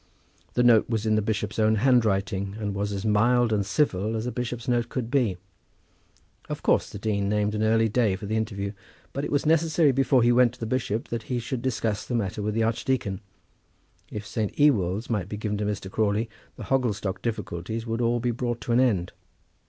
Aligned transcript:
The 0.55 0.63
note 0.63 0.89
was 0.89 1.05
in 1.05 1.13
the 1.13 1.21
bishop's 1.21 1.59
own 1.59 1.75
handwriting 1.75 2.55
and 2.59 2.73
was 2.73 2.91
as 2.91 3.05
mild 3.05 3.53
and 3.53 3.63
civil 3.63 4.15
as 4.15 4.25
a 4.25 4.31
bishop's 4.31 4.67
note 4.67 4.89
could 4.89 5.11
be. 5.11 5.37
Of 6.49 6.63
course 6.63 6.89
the 6.89 6.97
dean 6.97 7.29
named 7.29 7.53
an 7.53 7.61
early 7.61 7.87
day 7.87 8.15
for 8.15 8.25
the 8.25 8.35
interview; 8.35 8.71
but 9.13 9.23
it 9.23 9.31
was 9.31 9.45
necessary 9.45 9.91
before 9.91 10.23
he 10.23 10.31
went 10.31 10.53
to 10.55 10.59
the 10.59 10.65
bishop 10.65 11.09
that 11.09 11.21
he 11.29 11.37
should 11.37 11.61
discuss 11.61 12.03
the 12.03 12.15
matter 12.15 12.41
with 12.41 12.55
the 12.55 12.63
archdeacon. 12.63 13.21
If 14.09 14.25
St. 14.25 14.51
Ewolds 14.57 15.07
might 15.07 15.29
be 15.29 15.37
given 15.37 15.59
to 15.59 15.65
Mr. 15.65 15.87
Crawley, 15.91 16.31
the 16.55 16.63
Hogglestock 16.63 17.21
difficulties 17.21 17.85
would 17.85 18.01
all 18.01 18.19
be 18.19 18.31
brought 18.31 18.59
to 18.61 18.71
an 18.71 18.79
end. 18.79 19.11